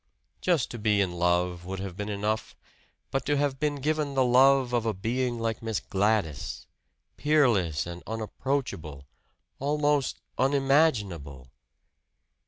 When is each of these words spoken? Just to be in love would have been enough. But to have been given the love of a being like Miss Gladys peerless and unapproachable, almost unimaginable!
Just 0.41 0.71
to 0.71 0.79
be 0.79 0.99
in 0.99 1.11
love 1.11 1.63
would 1.63 1.77
have 1.79 1.95
been 1.95 2.09
enough. 2.09 2.55
But 3.11 3.23
to 3.27 3.37
have 3.37 3.59
been 3.59 3.75
given 3.75 4.15
the 4.15 4.25
love 4.25 4.73
of 4.73 4.83
a 4.87 4.95
being 4.95 5.37
like 5.37 5.61
Miss 5.61 5.79
Gladys 5.79 6.65
peerless 7.17 7.85
and 7.85 8.01
unapproachable, 8.07 9.05
almost 9.59 10.19
unimaginable! 10.39 11.51